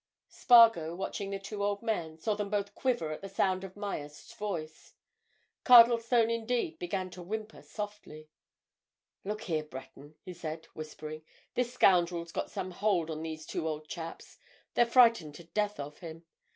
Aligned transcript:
Spargo, 0.29 0.95
watching 0.95 1.29
the 1.29 1.37
two 1.37 1.63
old 1.63 1.83
men, 1.83 2.17
saw 2.17 2.33
them 2.33 2.49
both 2.49 2.73
quiver 2.73 3.11
at 3.11 3.21
the 3.21 3.29
sound 3.29 3.63
of 3.63 3.77
Myerst's 3.77 4.33
voice; 4.33 4.93
Cardlestone 5.63 6.31
indeed, 6.31 6.79
began 6.79 7.11
to 7.11 7.21
whimper 7.21 7.61
softly. 7.61 8.27
"Look 9.23 9.43
here, 9.43 9.63
Breton," 9.63 10.15
he 10.23 10.33
said, 10.33 10.65
whispering, 10.73 11.21
"this 11.53 11.71
scoundrel's 11.73 12.31
got 12.31 12.49
some 12.49 12.71
hold 12.71 13.11
on 13.11 13.21
these 13.21 13.45
two 13.45 13.67
old 13.67 13.87
chaps—they're 13.87 14.87
frightened 14.87 15.35
to 15.35 15.43
death 15.43 15.79
of 15.79 15.99
him. 15.99 16.25